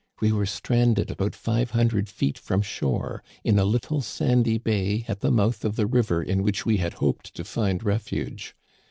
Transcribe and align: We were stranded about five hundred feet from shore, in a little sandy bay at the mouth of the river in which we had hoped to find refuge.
We 0.19 0.31
were 0.31 0.47
stranded 0.47 1.11
about 1.11 1.35
five 1.35 1.69
hundred 1.69 2.09
feet 2.09 2.35
from 2.35 2.63
shore, 2.63 3.21
in 3.43 3.59
a 3.59 3.63
little 3.65 4.01
sandy 4.01 4.57
bay 4.57 5.05
at 5.07 5.19
the 5.19 5.29
mouth 5.29 5.63
of 5.63 5.75
the 5.75 5.85
river 5.85 6.23
in 6.23 6.41
which 6.41 6.65
we 6.65 6.77
had 6.77 6.93
hoped 6.95 7.35
to 7.35 7.43
find 7.43 7.83
refuge. 7.83 8.55